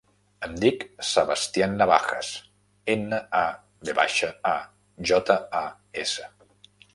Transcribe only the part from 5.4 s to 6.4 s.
a, essa.